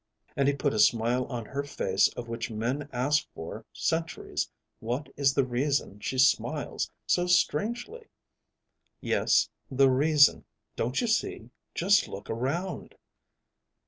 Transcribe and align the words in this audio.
And 0.35 0.47
he 0.47 0.55
put 0.55 0.73
a 0.73 0.79
smile 0.79 1.25
on 1.25 1.45
her 1.45 1.61
face 1.63 2.07
of 2.17 2.27
which 2.27 2.49
men 2.49 2.89
asked 2.91 3.27
for 3.35 3.65
centuries, 3.71 4.49
'What 4.79 5.09
is 5.15 5.35
the 5.35 5.45
reason 5.45 5.99
she 5.99 6.17
smiles 6.17 6.89
so 7.05 7.27
strangely?' 7.27 8.07
Yes, 8.99 9.47
the 9.69 9.91
reason, 9.91 10.45
don't 10.75 10.99
you 11.01 11.05
see? 11.07 11.51
Just 11.75 12.07
look 12.07 12.31
around." 12.31 12.95